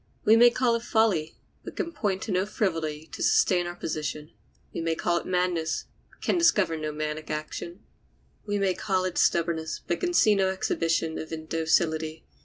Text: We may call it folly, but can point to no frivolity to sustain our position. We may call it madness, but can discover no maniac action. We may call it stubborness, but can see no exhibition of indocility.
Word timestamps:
We 0.25 0.35
may 0.35 0.49
call 0.49 0.73
it 0.73 0.81
folly, 0.81 1.35
but 1.63 1.75
can 1.75 1.91
point 1.91 2.23
to 2.23 2.31
no 2.31 2.47
frivolity 2.47 3.05
to 3.11 3.21
sustain 3.21 3.67
our 3.67 3.75
position. 3.75 4.31
We 4.73 4.81
may 4.81 4.95
call 4.95 5.17
it 5.19 5.27
madness, 5.27 5.85
but 6.09 6.21
can 6.23 6.39
discover 6.39 6.75
no 6.75 6.91
maniac 6.91 7.29
action. 7.29 7.83
We 8.43 8.57
may 8.57 8.73
call 8.73 9.05
it 9.05 9.19
stubborness, 9.19 9.79
but 9.85 9.99
can 9.99 10.15
see 10.15 10.33
no 10.33 10.49
exhibition 10.49 11.19
of 11.19 11.31
indocility. 11.31 12.25